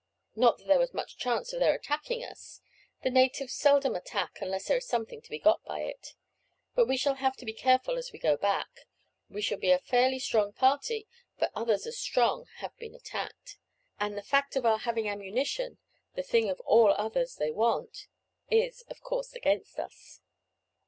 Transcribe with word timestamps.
Not 0.35 0.57
that 0.57 0.65
there 0.65 0.79
was 0.79 0.95
much 0.95 1.15
chance 1.19 1.53
of 1.53 1.59
their 1.59 1.75
attacking 1.75 2.23
us. 2.23 2.59
The 3.03 3.11
natives 3.11 3.53
seldom 3.53 3.93
attack 3.93 4.39
unless 4.41 4.65
there 4.65 4.77
is 4.77 4.87
something 4.87 5.21
to 5.21 5.29
be 5.29 5.37
got 5.37 5.63
by 5.63 5.81
it; 5.81 6.15
but 6.73 6.87
we 6.87 6.97
shall 6.97 7.13
have 7.13 7.35
to 7.37 7.45
be 7.45 7.53
careful 7.53 7.97
as 7.99 8.11
we 8.11 8.17
go 8.17 8.35
back. 8.35 8.87
We 9.29 9.43
shall 9.43 9.59
be 9.59 9.69
a 9.69 9.77
fairly 9.77 10.17
strong 10.17 10.53
party, 10.53 11.07
but 11.37 11.51
others 11.53 11.85
as 11.85 11.99
strong 11.99 12.47
have 12.55 12.75
been 12.77 12.95
attacked; 12.95 13.59
and 13.99 14.17
the 14.17 14.23
fact 14.23 14.55
of 14.55 14.65
our 14.65 14.79
having 14.79 15.07
ammunition 15.07 15.77
the 16.15 16.23
thing 16.23 16.49
of 16.49 16.59
all 16.61 16.91
others 16.93 17.35
they 17.35 17.51
want 17.51 18.07
is, 18.49 18.81
of 18.89 19.01
course, 19.01 19.33
against 19.33 19.77
us." 19.77 20.19